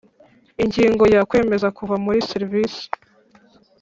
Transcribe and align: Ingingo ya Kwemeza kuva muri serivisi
Ingingo 0.63 1.03
ya 1.13 1.21
Kwemeza 1.29 1.67
kuva 1.77 1.95
muri 2.05 2.19
serivisi 2.29 2.83